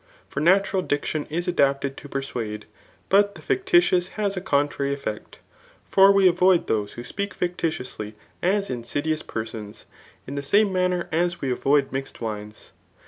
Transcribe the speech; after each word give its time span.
For 0.27 0.39
natural 0.39 0.81
diction 0.81 1.27
is 1.29 1.47
adapted 1.47 1.95
to 1.97 2.09
persuade; 2.09 2.65
but 3.07 3.35
the 3.35 3.41
fictitious 3.43 4.07
has 4.17 4.35
a 4.35 4.41
contrary 4.41 4.91
effect. 4.95 5.37
For 5.87 6.11
we 6.11 6.27
avoid 6.27 6.65
those 6.65 6.93
who 6.93 7.03
speak 7.03 7.37
ficti* 7.37 7.55
tiously 7.69 8.13
as 8.41 8.71
insidious 8.71 9.21
persons, 9.21 9.85
in 10.25 10.33
the 10.33 10.41
same 10.41 10.73
manner 10.73 11.07
as 11.11 11.39
we 11.39 11.51
avoid 11.51 11.91
mixed 11.91 12.19
wines. 12.19 12.71